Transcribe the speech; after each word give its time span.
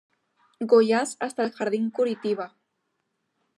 Goiás 0.71 1.15
hasta 1.19 1.43
el 1.43 1.51
Jardín 1.51 1.91
Curitiba. 1.91 2.55